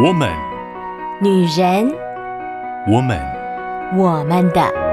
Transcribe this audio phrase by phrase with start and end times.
[0.00, 0.30] 我们，
[1.20, 1.92] 女人，
[2.86, 3.18] 我们，
[3.96, 4.87] 我们的。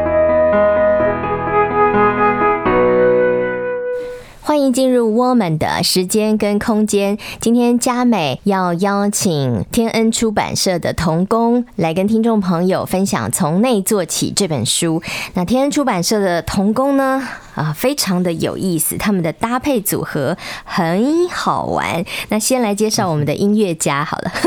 [4.56, 7.18] 欢迎进入我们的时间跟空间。
[7.42, 15.04] 今天佳美要邀请天恩出版社的童工来跟听众朋友分享《从内做起》这本书。
[15.34, 17.22] 那天恩出版社的童工呢，
[17.54, 22.06] 啊，非常的有意思，他们的搭配组合很好玩。
[22.30, 24.32] 那先来介绍我们的音乐家好了。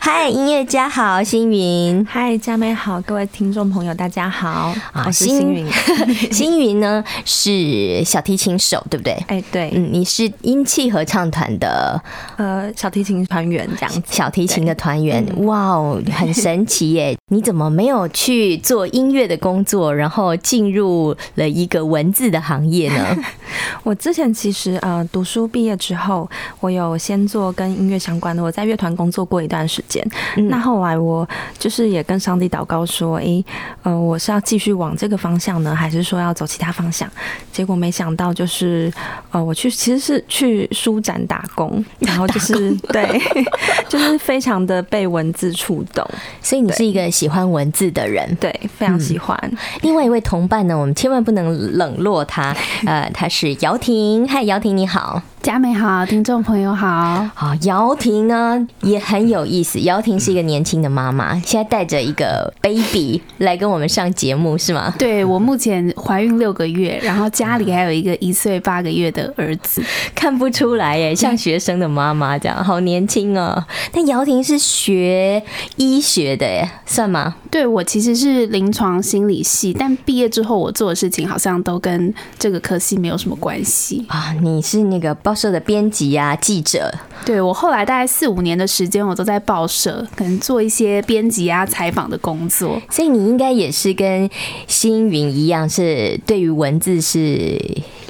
[0.00, 2.04] 嗨，音乐家好，星云。
[2.08, 5.70] 嗨，佳美好，各位听众朋友大家好，我是星云。
[6.32, 9.01] 星云呢是小提琴手，对不对？
[9.28, 12.00] 哎，对，嗯，你是音气合唱团的
[12.36, 17.16] 呃小提琴团员这样子，小提琴的团员，哇哦，很神奇耶！
[17.32, 23.16] 你怎么没有去做音乐的工作，然后进入了一个文字的行业呢？
[23.82, 26.28] 我之前其实呃读书毕业之后，
[26.60, 30.06] 我有先做跟音乐相关的，我在乐团工作过一段时间。
[30.36, 31.26] 嗯、那后来我
[31.58, 33.44] 就是也跟上帝祷告说，诶、欸，
[33.84, 37.10] 呃，我是要继续往这个方向呢，还是说要走其他方向？
[37.50, 38.92] 结果没想到就是
[39.30, 43.18] 呃，我去其实是去书展打工， 然后就是对，
[43.88, 46.06] 就是非常的被文字触动。
[46.42, 49.38] 所以你是一个喜欢文字的人，对，非常喜欢。
[49.52, 52.56] 嗯、另外一位同伴呢，我们千万不能冷落他，
[52.86, 53.42] 呃，他是。
[53.42, 55.20] 是姚婷，嗨，姚婷你好。
[55.42, 57.28] 佳美好，听众朋友好。
[57.34, 59.80] 好，姚婷呢也很有意思。
[59.80, 64.94] 姚婷是一个年轻的妈妈，现在带着一个 baby 来跟我们上节目，是吗？
[64.96, 69.82] 对，我目前怀孕六个月，然后家里还有一个一岁八个月的儿子，
[70.14, 73.64] 看不出来耶，像学生的妈妈这样，好年轻哦。
[73.92, 75.42] 但姚婷是学
[75.74, 77.34] 医学的耶，算吗？
[77.50, 84.32] 对，我其实是临床心理系，但毕业之后我做的事情好像都跟这个科系没有什么关系啊。
[84.40, 86.92] 你是那个报社的编辑啊，记者。
[87.24, 92.78] 对，我后来大概四五年的时间，我都在报社，可能做一些编辑啊、采访的工作。
[92.90, 94.28] 所以你应该也是跟
[94.66, 97.58] 星云一样，是对于文字是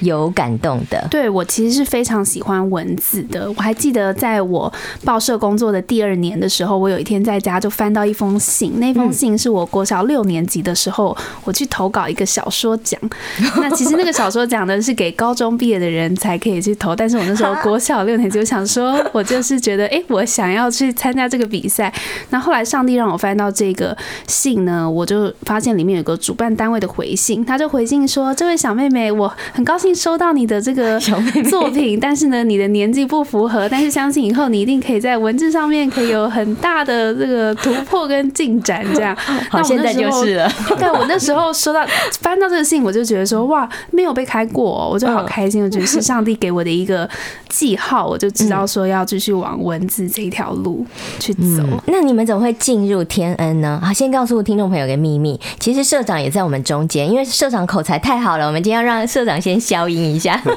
[0.03, 1.05] 有感动的。
[1.11, 3.51] 对，我其实是非常喜欢文字的。
[3.57, 4.73] 我还记得在我
[5.05, 13.01] 报社工作的第二年的时候，我有一天在家就翻到一封信，那封信是我国小六年级的时候，我去投稿一个小说奖。
[13.57, 19.03] 那其实那个小说奖呢，是给高中毕业的人才可以去投，但是我那时候国小六年级，就想说。
[19.13, 21.93] 我就是觉得，哎、欸，我想要去参加这个比赛。
[22.31, 23.97] 那后来上帝让我翻到这个
[24.27, 31.01] 信呢，我就发现里面有个主办单位的回信，他就回信说：“这位小妹妹，我很高兴收到你的这个
[31.51, 39.17] 作品，但是呢，你的年纪不符合，但是相信以后你一定可以在文字上面可以有很大的这个突破跟进展。”这样，
[39.51, 40.49] 好，现在就是了。
[40.79, 41.85] 对，我那时候收到
[42.21, 45.65] 翻到这个信，我就觉得说，哇，没有被开过，我就好开心。
[45.65, 47.09] 我觉得是上帝给我的一个
[47.49, 48.83] 记号，我就知道说。
[48.93, 50.85] 要继续往文字这条路
[51.19, 51.41] 去走。
[51.63, 53.81] 嗯，那你们怎么会进入天恩呢？
[53.83, 60.41] 好，先告诉听众朋友个秘密，其实社长也在我们中间，因为社长口才太好了，我们今天要让社长先消音一下。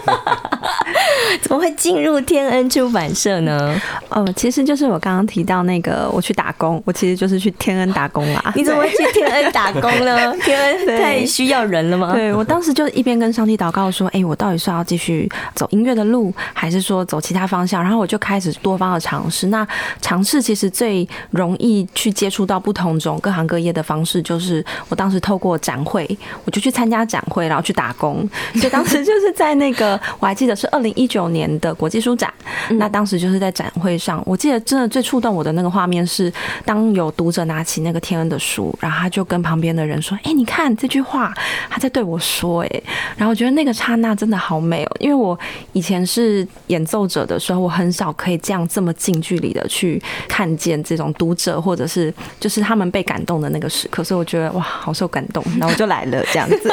[1.42, 3.80] 怎么会进入天恩出版社呢？
[4.10, 8.52] 哦，其实就是我刚刚提到那个，我去打工，我其实就是去天恩打工啦。
[8.56, 10.34] 你怎么会去天恩打工呢？
[10.44, 12.14] 天恩太需要人了吗？
[12.14, 19.48] 对，我当时就一边跟上帝祷告说：“哎，我到底是要继续走音乐的路，还是说走其他方向？”然后我就开始多方的尝试。
[19.48, 19.68] 那
[20.02, 26.08] 尝试其实最容易去接触到不同种各行各业的方式，就是我当时透过展会，
[26.46, 28.28] 我就去参加展会，然后去打工。
[28.54, 32.32] 所以当时就是在那个，我还记得是二零一九年的国际书展。
[32.72, 36.32] 那当时就是在展会上，我记得真的最触动我的那个画面是，
[36.64, 41.34] 当有读者拿起那个天恩的书，然后他就跟旁边的人说：“哎，你看这句话，
[41.70, 42.82] 他在对我说。”哎，
[43.18, 45.38] 然后我觉得那个刹那真的好美哦，因为我
[45.74, 56.72] 以前是演奏者的时候，我很少可以这样这么近距离的去看见这种读者或者是就是他们被感动的那个时刻，所以我觉得哇，好受感动， 然后我就来了这样子。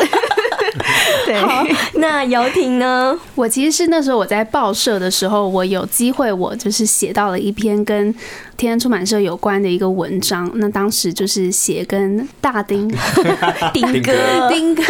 [1.32, 3.18] 对， 那姚婷呢？
[3.34, 8.14] 我其实是那时候我在报社的时候，我有机会，我就是写到了一篇跟
[8.56, 10.50] 天安出版社有关的一个文章。
[10.56, 12.88] 那当时就是写跟大丁
[13.72, 14.12] 丁哥
[14.50, 14.82] 丁哥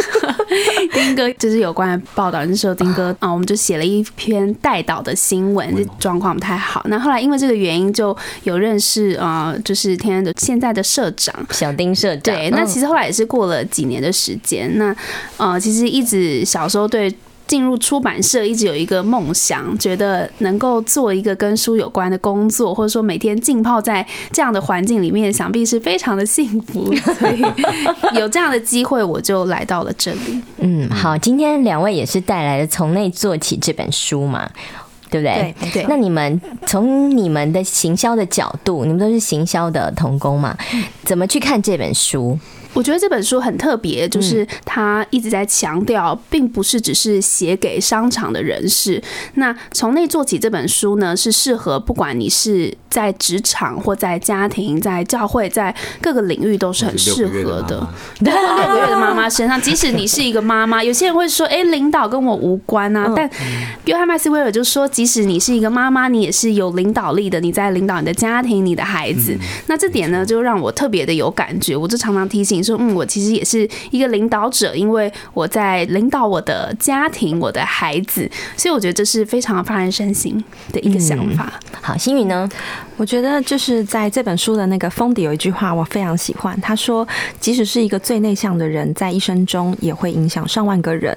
[0.92, 2.44] 丁哥 就是有关的报道。
[2.44, 6.84] 那时候丁哥啊，我们就写了一篇带导的新闻，状况不太好。
[6.88, 12.34] 那后来因为这个原因，就有认识啊，就是天安的现在的社长小丁社长。
[12.34, 14.70] 对，那其实后来也是过了几年的时间。
[14.78, 14.94] 那
[15.36, 17.14] 呃，其实一直小时候对
[17.46, 26.94] 进入出版社一直有一个梦想，觉得能够做一个跟书有关的工作，或者说每天浸泡在这样的环境里面，想必是非常的幸福。
[27.18, 27.42] 所以
[28.18, 30.42] 有这样的机会，我就来到了这里。
[30.58, 34.48] 嗯，好，今天两位也是带来了《从内做起》这本书嘛。
[35.10, 35.54] 对不对？
[35.60, 40.56] 对，对那你们从你们的行销的角度，你们都是行销的童工嘛？
[41.04, 42.38] 怎么去看这本书？
[42.74, 49.02] 我觉得这本书很特别，就是他一直在强调，并不是只是写给商场的人士。
[49.34, 57.86] 那从内做起这本书呢，是适合不管你是在职场或在家庭、在教会、在各个领域都是很适合的。
[58.24, 63.28] 对，六个月的妈妈身上，即使你是一个妈妈，有些人会说：“哎，领导跟我无关啊。”但
[63.84, 67.38] 约翰麦斯威尔就说：“即使你是一个妈妈，你也是有领导力的。
[67.40, 69.36] 你在领导你的家庭、你的孩子。”
[69.68, 71.76] 那这点呢，就让我特别的有感觉。
[71.76, 72.61] 我就常常提醒。
[72.62, 80.42] 说嗯，我其实也是一个领导者，因为我在领导我的家庭、我的孩子，所以我觉得这是非常发人深省
[80.72, 81.52] 的一个想法。
[81.72, 82.48] 嗯、好，欣语呢？
[82.98, 86.58] 我觉得就是在这本书的那个封底有一句话，我非常喜欢。
[86.60, 87.06] 他说
[87.40, 91.12] ：“即使是一个最内向的人，在一生中也会影响上万个人。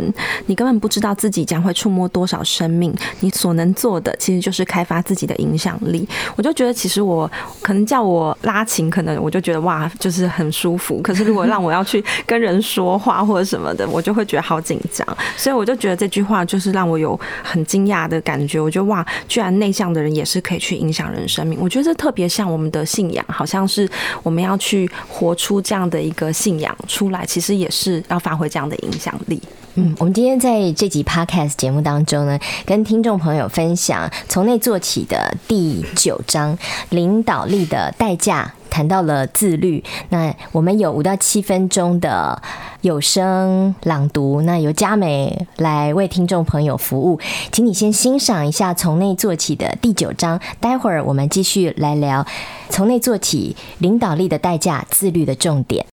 [0.47, 2.91] 你根本不知道自己将会触摸多少生命。
[3.19, 7.29] 你所能做的，其实就是开发自己的影响力。”我就觉得，其实我
[7.61, 10.99] 可能叫我拉琴，可能我就觉得哇，就是很舒服。
[11.03, 15.05] 可是如如果让我要去跟人说话或者什么的，我就会觉得好紧张。
[15.35, 18.57] 所以我就觉得这句话就是让我有很惊讶的感觉。
[18.57, 21.59] 我觉得哇，居然内向的人也是可以去影响人生命。
[21.61, 23.85] 我觉得这特别像我们的信仰，好像是
[24.23, 29.41] 我们要去活出这样的一个信仰出来，其实也是要发挥这样的影响力。
[29.73, 36.57] 嗯，我们今天在这集 Podcast 节目当中呢，跟听众朋友分享从内做起的第九章
[36.91, 38.53] 领导力的代价。
[38.75, 42.41] 谈到了自律，那我们有五到七分钟的
[42.81, 47.17] 有声朗读，那由佳美来为听众朋友服务，
[47.53, 52.25] 请你先欣赏一下从内做起的第九章，待会儿我们继续来聊
[52.67, 55.85] 从内做起领导力的代价，自律的重点。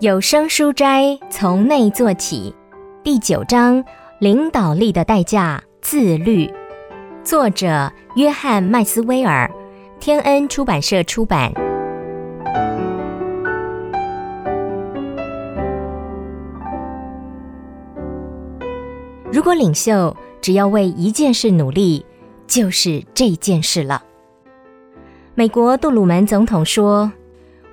[0.00, 2.54] 有声书斋从内做起
[3.04, 3.84] 第九章
[4.20, 6.50] 领导力的代价，自律。
[7.28, 9.50] 作者约翰麦斯威尔，
[10.00, 11.52] 天恩出版社出版。
[19.30, 22.06] 如果领袖只要为一件事努力，
[22.46, 24.02] 就是这件事了。
[25.34, 27.12] 美国杜鲁门总统说：“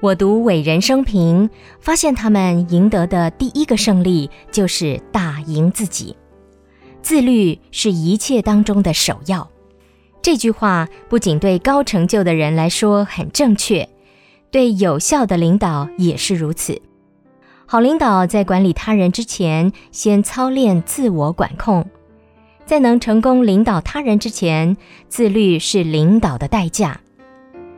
[0.02, 1.50] 我读伟人生平，
[1.80, 6.14] 发现他们赢得的第一个胜利就是打赢自己。”
[7.06, 9.48] 自律是一切当中的首要。
[10.24, 13.88] 这句话不仅对高成就的人来说很正确，
[14.50, 16.82] 对有效的领导也是如此。
[17.68, 21.84] 好领导在管理他人之前，先操练自我管控；
[22.66, 24.76] 在能成功领导他人之前，
[25.08, 27.00] 自律是领导的代价。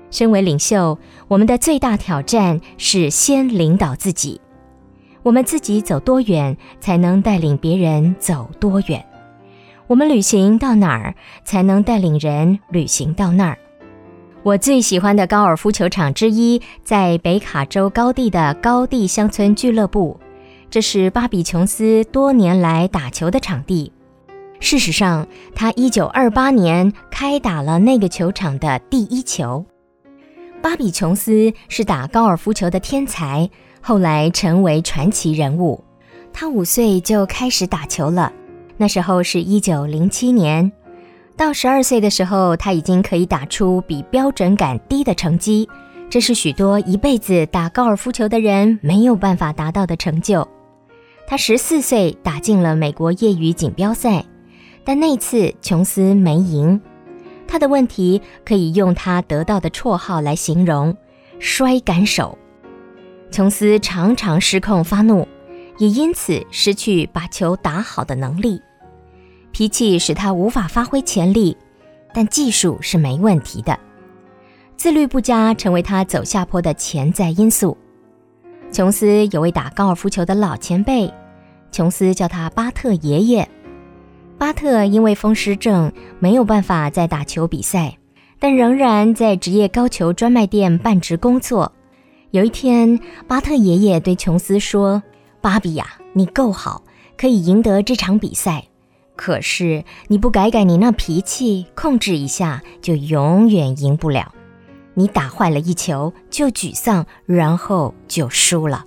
[0.10, 0.98] 身为领袖，
[1.28, 4.40] 我们的最大挑战是先领导自己。
[5.22, 9.06] 我们自己走多远，才能带领别人走多远。
[9.88, 13.58] 我们旅行到哪儿，才能带领人旅行到那儿？
[14.44, 20.20] 我最喜欢的高尔夫球场之一，在北卡州高地的高地乡村俱乐部，
[20.70, 23.94] 这是巴比琼斯多年来打球的场地。
[24.60, 25.26] 事实上，
[25.56, 29.66] 他1928年开打了那个球场的第一球。
[30.62, 33.50] 巴比琼斯是打高尔夫球的天才，
[33.80, 35.82] 后来成为传奇人物。
[36.34, 38.34] 他五岁就开始打球了。
[38.78, 40.72] 那时候是一九零七年，
[41.36, 45.68] 到十二岁的时候，他已经可以打出比标准杆低的成绩，
[46.10, 50.48] 这是许多一辈子打高尔夫球的人没有办法达到的成就。
[51.26, 54.24] 他十四岁打进了美国业余锦标赛，
[54.86, 56.80] 但那次琼斯没赢。
[57.48, 60.96] 他的问题可以用他得到的绰号来形容：
[61.40, 62.38] 摔杆手。
[63.32, 65.28] 琼斯常常失控发怒，
[65.78, 68.62] 也因此失去把球打好的能力。
[69.52, 71.58] 脾气使他无法发挥潜力，
[72.14, 73.78] 但技术是没问题的。
[74.76, 77.76] 自律不佳成为他走下坡的潜在因素。
[78.72, 81.12] 琼斯有位打高尔夫球的老前辈，
[81.72, 83.50] 琼斯叫他巴特爷爷。
[84.38, 87.98] 巴特因为风湿症没有办法再打球比赛，
[88.38, 91.72] 但仍然在职业高球专卖店办职工作。
[92.30, 95.02] 有一天，巴特爷爷对琼斯说
[95.42, 96.84] ：“巴比呀，你够好，
[97.18, 98.64] 可以赢得这场比赛。”
[99.18, 104.34] 可是你不改改你那脾气，控制一下，就永远赢不了。
[104.94, 108.86] 你打坏了一球就沮丧，然后就输了。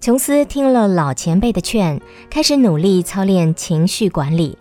[0.00, 2.00] 琼斯听了老前辈的劝，
[2.30, 4.56] 开始努力操练情绪管理。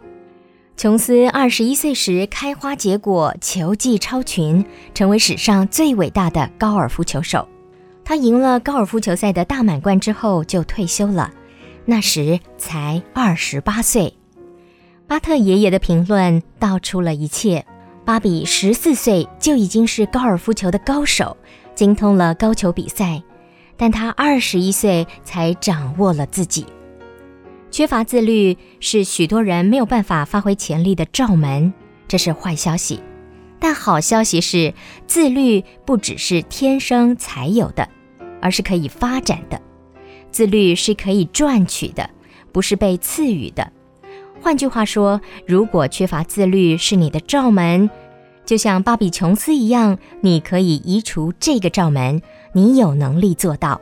[0.76, 7.48] 琼斯二十一岁时开花结果，球技超群，成为史上最伟大的高尔夫球手。
[8.04, 11.32] 他赢了高尔夫球赛的大满贯之后就退休了，
[11.86, 14.14] 那时才二十八岁。
[15.10, 17.66] 巴特爷爷的评论道出了一切。
[18.06, 21.36] 芭比十四岁就已经是高尔夫球的高手，
[21.74, 23.24] 精通了高球比赛，
[23.76, 26.68] 但她二十一岁才掌握了自己。
[27.72, 31.74] 缺乏自律是许多人没有办法发挥潜力的罩门，
[32.08, 33.02] 这是坏消息。
[33.60, 34.76] 但好消息是，
[35.08, 37.90] 自律不只是天生才有的，
[38.44, 39.60] 而是可以发展的。
[40.32, 42.08] 自律是可以赚取的，
[42.52, 43.72] 不是被赐予的。
[44.42, 47.90] 换句话说，如果缺乏自律是你的罩门，
[48.46, 52.22] 就像芭比琼斯一样，你可以移除这个罩门，
[52.54, 53.80] 你有能力做到。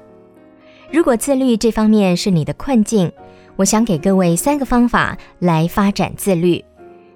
[0.92, 3.12] 如果自律这方面是你的困境，
[3.56, 6.64] 我想给各位三个方法来发展自律。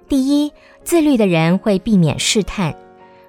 [0.07, 0.51] 第一，
[0.83, 2.75] 自律的人会避免试探，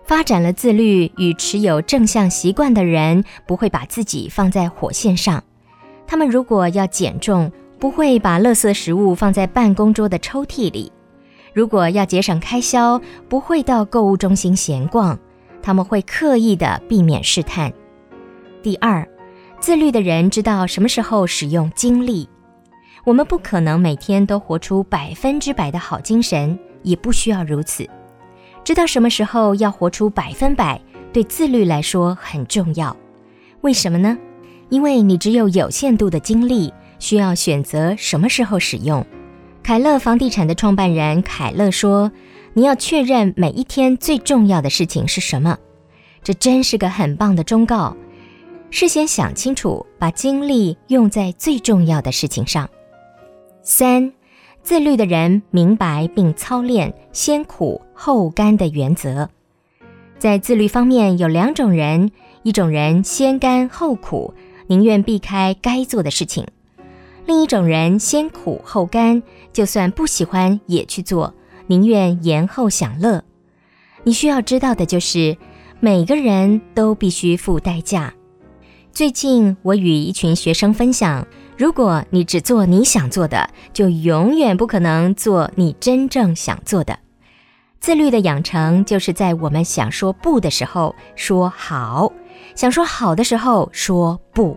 [0.04, 5.42] 发展了自律与持有正向习惯的人不会把自己放在火线上。
[6.06, 7.50] 他们如果要减重，
[7.82, 10.92] 不会把垃圾食物放在办公桌的抽屉里；
[11.52, 15.18] 如果要节省开销，不会到购物中心闲逛。
[15.60, 17.72] 他们会刻意的避免试探。
[18.62, 19.04] 第二，
[19.58, 22.28] 自律的人知道什么时候使用精力。
[23.02, 27.84] 我们不可能每天都活出百分之百的好精神，也不需要如此。
[28.62, 30.80] 知道什么时候要活出百分百，
[31.12, 32.96] 对自律来说很重要。
[33.62, 34.16] 为什么呢？
[34.68, 36.72] 因为你只有有限度的精力。
[37.02, 39.04] 需要选择什么时候使用。
[39.60, 42.12] 凯乐房地产的创办人凯乐说
[42.54, 45.58] ：“你要确认每一天最重要的事情是什么。”
[46.22, 47.96] 这真是个很棒的忠告。
[48.70, 52.70] 事先想清楚，把精力用在最重要的事情上。
[53.62, 54.12] 三，
[54.62, 59.28] 自律的人明白并操练先苦后甘的原则。
[60.20, 62.12] 在自律方面有两种人：
[62.44, 64.32] 一种人先甘后苦，
[64.68, 66.46] 宁愿避开该做的事情。
[67.26, 71.32] 另一种人先苦后甘，就算不喜欢也去做，
[71.66, 73.22] 宁愿延后享乐。
[74.02, 75.36] 你需要知道的就是，
[75.78, 78.12] 每个人都必须付代价。
[78.92, 81.26] 最近我与一群学生分享，
[81.56, 86.98] 如果你只做你想做的，就永远不可能做你真正想做的。
[87.80, 92.12] 自律的养成，就是在我们想说不的时候说好，
[92.54, 94.56] 想说好的时候说不。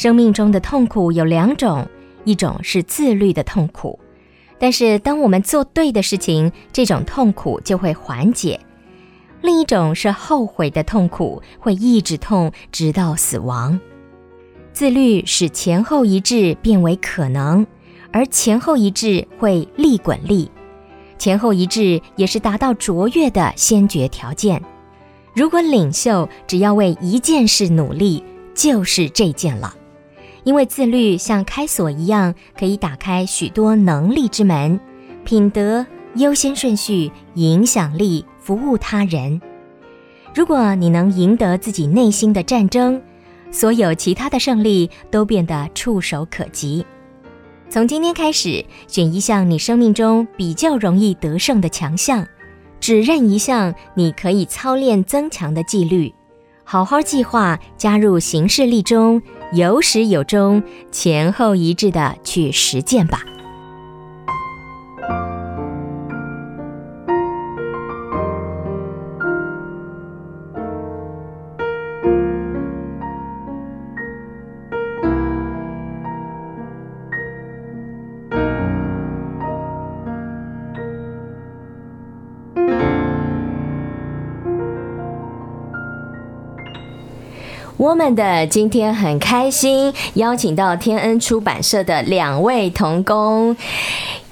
[0.00, 1.86] 生命中的痛苦有两种，
[2.24, 4.00] 一种是自律的痛苦，
[4.58, 8.58] 但是当我们做对的事情，这种痛苦就会缓解；
[9.42, 13.78] 另一种是后悔的痛苦，会一直痛直到死亡。
[14.72, 17.66] 自律使前后一致变为可能，
[18.10, 20.50] 而前后一致会利滚利，
[21.18, 24.62] 前后一致也是达到卓越的先决条件。
[25.34, 29.74] 如果领袖只要为一件事努力，就是这件了。
[30.44, 34.78] 因为自律像开锁一样，可以打开许多能力之门，
[35.24, 39.40] 品德、优先顺序、影响力、服务他人。
[40.34, 43.00] 如果你能赢得自己内心的战争，
[43.50, 46.84] 所有其他的胜利都变得触手可及。
[47.68, 52.26] 从今天开始，选一项你生命中比较容易得胜的强项，
[52.80, 56.12] 只认一项你可以操练增强的纪律，
[56.64, 59.20] 好好计划，加入行事历中。
[59.52, 63.24] 有始有终，前后一致的去实践吧。
[88.02, 93.54] 们的今天很开心，邀请到天恩出版社的两位童工，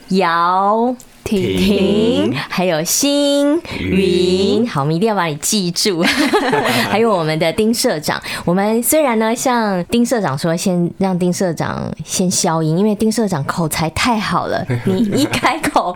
[0.09, 0.97] 姚。
[1.29, 6.03] 婷婷，还有新云，好，我们一定要把你记住。
[6.89, 15.95] 还有我们的丁社长，我们虽然呢，像丁社长说，先让丁社长先消音，因为丁社长口才太好了， 你一开口，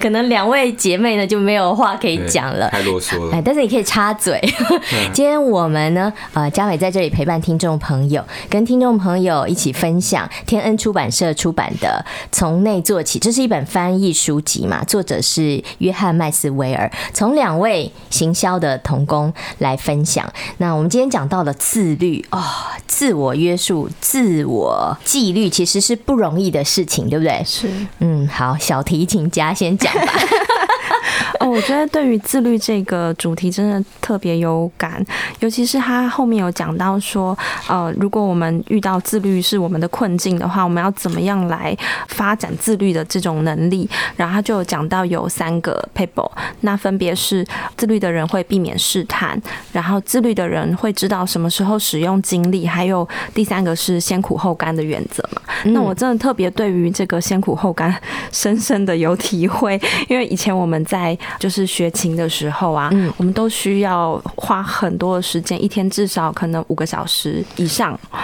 [0.00, 3.36] 可能两位姐妹呢就没有话可以讲了，太啰嗦了。
[3.36, 4.40] 哎，但是你可以插嘴。
[5.14, 14.82] 今天我们呢，呃，嘉伟在这里陪伴听众朋友，跟听众朋友一起分享天恩出版社出版的《从内做起》，这是一本翻译书籍嘛。
[14.84, 20.30] 作者是约翰麦斯威尔，从两位行销的童工来分享。
[20.58, 22.42] 那我们今天讲到了自律哦，
[22.86, 27.42] 自我约束、自我纪律，其实是不容易的事情，对不对？
[27.44, 30.12] 是，嗯，好，小提琴家先讲吧。
[31.40, 35.04] 哦，我觉得对于自律这个主题真的特别有感，
[35.40, 37.36] 尤其是他后面有讲到说，
[37.68, 41.76] 呃，如果我们遇到自律是我们的困境的话，我们要怎么样来
[42.08, 43.88] 发展自律的这种能力？
[44.16, 49.40] 然后他就讲到有三个 people，那分别是自律的人会避免试探，
[49.72, 55.42] 然后自律的人会知道什么时候使用精力，还有第三个是先苦后甘的原则嘛。
[55.64, 57.94] 那我真的特别对于这个先苦后甘
[58.30, 61.01] 深深的有体会，因为以前我们在
[61.38, 68.20] 就是学琴的时候啊，嗯，我们都需要花很多的时间，一天至少可能五个小时以上，哇，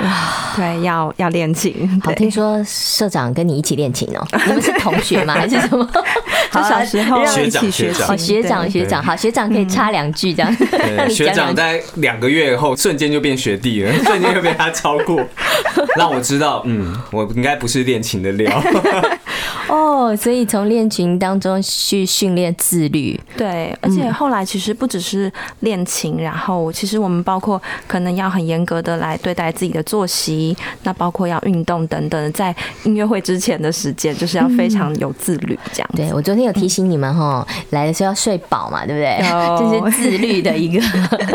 [0.57, 2.01] 对，要要练琴。
[2.03, 4.27] 好，听说社长跟你一起练琴哦？
[4.47, 5.35] 你们是同学吗？
[5.39, 5.89] 还是什么？
[6.53, 8.05] 就小时候一起学琴。
[8.07, 10.57] 哦，学长学长，好，学长可以插两句这样。
[11.09, 15.21] 学长在两个月后瞬间就变学弟了， 瞬间就被他超过，
[15.97, 18.63] 让我知道，嗯，我应该不是练琴的料。
[19.69, 35.91] 哦，所以从练琴当中去训练自律，对，而且后来其实不只是练琴，然后其实我们包括可能要很严格的来对待自己的作息，那包括要运动等等，在音乐会之前的时间就是要非常有自律这样。
[35.95, 39.19] 对，我昨天有提醒你们哈，来的时候要睡饱嘛，对不对？
[39.59, 40.83] 这是自律的一个，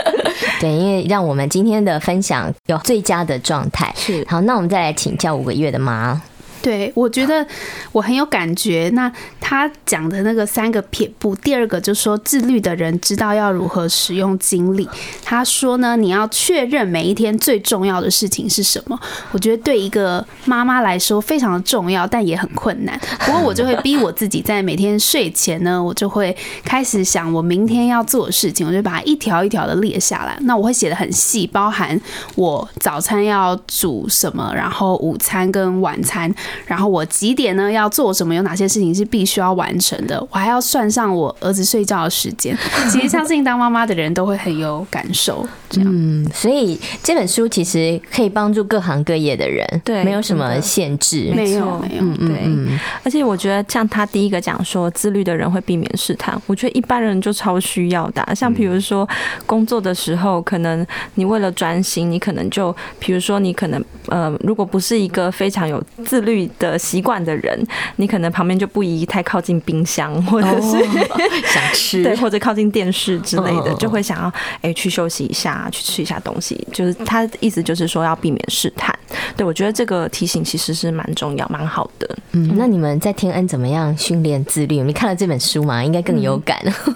[0.60, 3.94] 对，因为让我们今天的分享有最佳的状态。
[3.96, 6.22] 是，好，那我们再来请教五个月的妈。
[6.64, 7.46] 对，我觉得
[7.92, 8.90] 我很有感觉。
[8.94, 14.88] 那他讲的那个三个撇步，第二个就是说自律的人知道要如何使用精力。
[15.26, 18.98] 他说呢，你要确认每一天最重要的事情是什么。
[19.34, 22.98] 我觉得对一个妈妈来说非常的重要，但也很困难。
[23.26, 30.38] 不过我就会逼我自己，在每天睡前呢，我就会开始想我明天要做的事情，我就把它一条一条的列下来。
[30.44, 32.00] 那我会写得很细，包含
[32.36, 36.34] 我早餐要煮什么，然后午餐跟晚餐。
[36.66, 38.34] 然后我几点呢要做什么？
[38.34, 40.20] 有哪些事情是必须要完成的？
[40.32, 42.58] 我还要算上我儿子睡觉的时间。
[42.90, 45.48] 其实相信当妈妈的人都会很有感受。
[45.70, 52.42] 这样，嗯，所以这本书其实可以帮助各行各业的人，对，没有什么限制，没有，没有，对。
[52.46, 56.40] 嗯，而且我觉得像他第一个讲说，自律的人会避免试探。
[56.48, 58.34] 我觉得一般人就超需要的啊。
[58.34, 59.08] 像比如说
[59.46, 66.43] 工作的时候，可能你为了专心，你可能就，比如说你可能呃，如果不是一个非常有自律。
[66.60, 74.28] 的习惯的人，你可能旁边就不宜太靠近冰箱，或者是、哦、想吃，对，或者靠近电视之类的，就会想要
[74.58, 76.68] 哎、欸、去休息一下，去吃一下东西。
[76.72, 78.94] 就是他的意思就是说要避免试探。
[79.36, 82.18] 对，我觉得这个提醒其实是蛮重要、蛮好的。
[82.32, 84.82] 嗯，那你们在天恩怎么样训练自律？
[84.82, 85.84] 你看了这本书吗？
[85.84, 86.58] 应该更有感。
[86.66, 86.96] 嗯、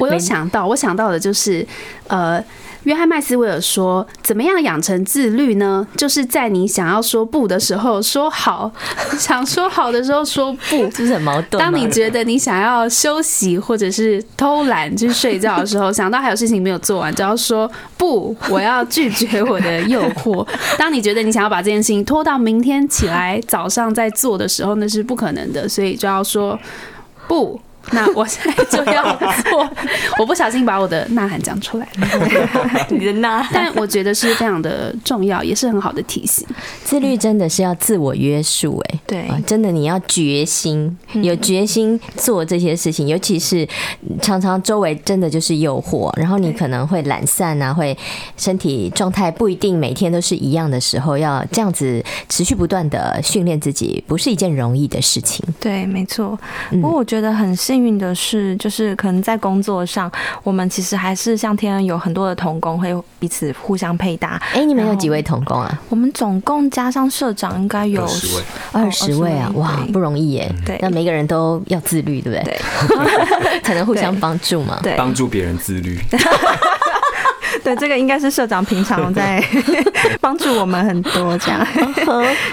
[0.00, 1.66] 我有想到，我想到的就是
[2.08, 2.42] 呃。
[2.86, 5.84] 约翰麦斯威尔说：“怎么样养成自律呢？
[5.96, 8.70] 就是在你想要说不的时候说好，
[9.18, 11.60] 想说好的时候说不，就是很矛盾。
[11.60, 17.68] 当你觉得你想要休息或者是偷懒去睡觉的时候， 想到还有事情没有做完，就要说
[17.98, 20.46] 不，我要拒绝我的诱惑。
[20.78, 26.56] 当你觉得你想要把这件事情拖到明天起来早上再做的时候，那是不可能的，所以就要说
[27.26, 27.60] 不。”
[27.92, 29.70] 那我现在就要做，
[30.18, 32.86] 我不小心把我的呐喊讲出来了。
[32.90, 36.44] 你的呐喊，但我觉得是非常的重要，也是很好的提醒。
[36.84, 43.66] 自律真的是要自我约束，哎，对，真的你要决心，有决心做这些事情，尤其是
[44.20, 47.96] 常常周围真的就是诱惑，然后你可能会懒散啊，会
[48.36, 55.44] 身体状态不一定每天都是一样的时候，要这样子持续不断的训练自己，不是一件容易的事情。
[55.60, 56.36] 对，没错。
[56.70, 57.75] 不过我觉得很幸。
[57.76, 60.10] 幸运的是，就是可能在工作上，
[60.42, 64.40] 我们其实还是像天恩有很多的同工会彼此互相配搭。
[64.54, 65.78] 哎，你们有几位同工啊？
[65.90, 69.52] 我们总共加上社长应该有二十位，二十位啊！
[69.56, 70.50] 哇，不容易耶。
[70.64, 72.58] 对，那每个人都要自律，对不对？
[73.44, 74.80] 对， 才能互相帮助嘛。
[74.82, 76.00] 对，帮助别人自律。
[77.64, 79.42] 对，这个应该是社长平常 在
[80.20, 81.66] 帮助我们很多这样。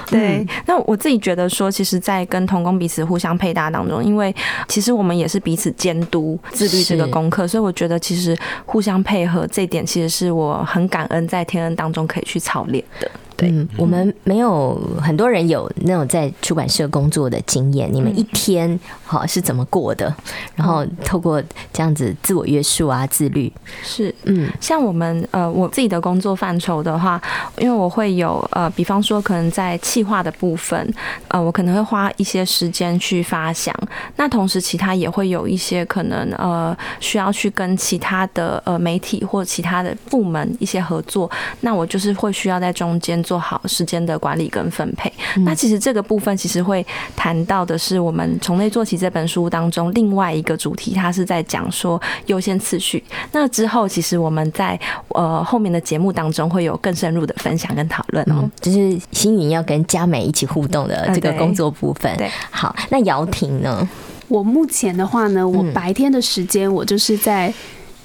[0.07, 4.33] 对，那我自己觉得说，其实，在跟同工彼此互相配搭当中，因为
[4.67, 13.09] 其实我们也是彼此监督自律这个功课，所以我觉得其实互相配合这一点，其实是我很感恩在天恩当中可以去操练的。
[13.39, 17.89] 嗯，我们没有很多人有那种在出版社工作的经验。
[17.91, 20.13] 你们一天好是怎么过的？
[20.55, 21.41] 然后透过
[21.73, 27.21] 这样子自我约束啊，自律是嗯，像我们呃，我自己的工作范畴的话，
[27.57, 30.93] 因为我会有呃，比方说可能在企划的部分，
[31.29, 33.75] 呃，我可能会花一些时间去发想。
[34.15, 41.29] 那同时，其他也会有一些可能呃，需要去跟其他的呃媒体或其他的部门一些合作。
[41.61, 43.22] 那我就是会需要在中间。
[43.23, 45.11] 做好时间的管理跟分配。
[45.35, 53.03] 嗯、那其实这个部分其实会谈到的是我们从内做起这本书当中另外一个主题，它是在讲说优先次序。
[53.31, 62.15] 那之后其实我们在呃后面的节目当中会有更深入的分享跟讨论哦，就是星云要跟佳美一起互动的这个工作部分。
[62.17, 63.87] 对，好，那姚婷呢？
[64.27, 67.53] 我目前的话呢，我白天的时间我就是在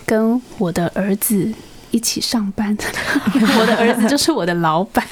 [0.05, 1.53] 跟我的儿子。
[1.91, 2.77] 一起上班，
[3.59, 5.05] 我的儿子就是我的老板。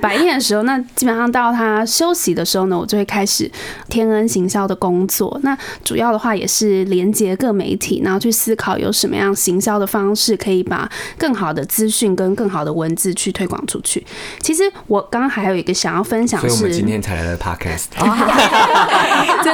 [0.00, 3.50] 白天的时候，那基本上到他休息的时候呢，我就会开始
[3.88, 5.38] 天恩行销的工作。
[5.42, 14.04] 那主要的话也是连接各媒体，然后去思考有什么样行销的方式，可以把更好的资讯跟更好的文字去推广出去。
[14.40, 17.84] 其实我刚刚还有一个想要分享，是，所以我们今天才来的 Podcast，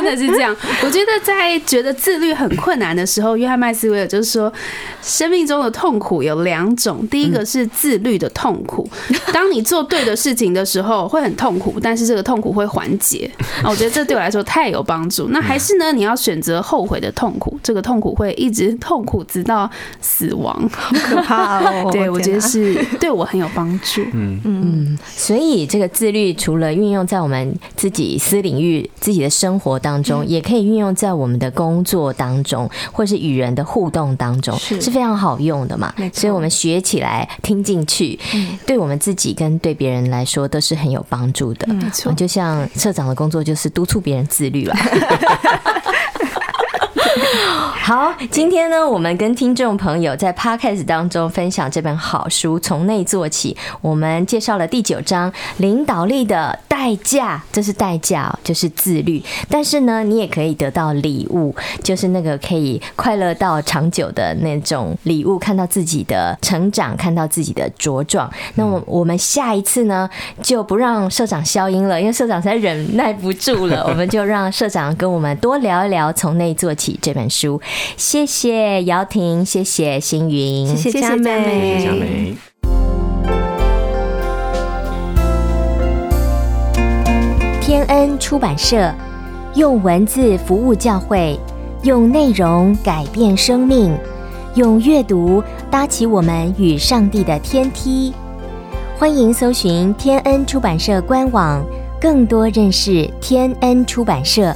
[0.03, 0.55] 真的是这样。
[0.83, 4.53] 我觉得在觉得自律很困难的时候，约翰麦斯威尔就是说，
[5.03, 8.89] 生命中的痛苦有两种，第一个是自律的痛苦，
[9.33, 13.31] 当你做对的事情的时候会很痛苦，但是这个痛苦会缓解
[13.63, 15.29] 啊，我觉得这对我来说太有帮助。
[15.31, 19.69] 那还是呢，你要选择后悔的痛苦，这个痛苦会一直痛苦直到
[20.01, 21.89] 死亡，好可怕哦！
[21.93, 24.03] 对，我觉得是对我很有帮助。
[24.13, 35.95] 嗯嗯，所以这个自律除了运用在我们自己私领域、自己的生活当中，也可以运用在我们的工作当中，或是与人的互动当中，是是非常好用的嘛。
[36.13, 38.19] 所以我们学起来、听进去，
[38.67, 41.67] 对我们自己跟对别人来说都是很有帮助的。
[41.73, 44.77] 没错，就像社长的工作就是督促别人自律吧。
[47.83, 53.57] 好，今天呢，我们跟听众朋友在 Podcast 当中分享这本好书，从内做起。
[53.81, 59.23] 我们介绍了第九章领导力的代价，这是代价，就是自律。
[59.49, 68.31] 但是呢，你也可以得到礼物，就是那个可以快乐到长久的那种礼物，看到自己的成长，看到自己的茁壮。
[68.55, 70.09] 那我我们下一次呢，
[70.43, 77.61] 就不让社长消音了，因为社长实在忍耐不住了，我们就让社长跟我们多聊一聊从内做起这本书。
[77.97, 82.35] 谢谢姚婷，谢谢星云，谢谢佳美，谢谢佳美。
[87.61, 88.93] 天恩出版社
[89.55, 91.39] 用文字服务教会，
[91.85, 93.97] 用内容改变生命，
[94.57, 98.13] 用阅读搭起我们与上帝的天梯。
[98.99, 101.65] 欢迎搜寻天恩出版社官网，
[102.01, 104.55] 更多认识天恩出版社。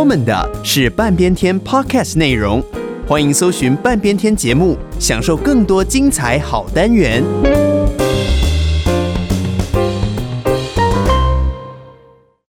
[0.00, 2.64] 我们的是半边天 Podcast 内容，
[3.06, 7.22] 欢迎搜寻半边天节目，享受更多精彩好单元。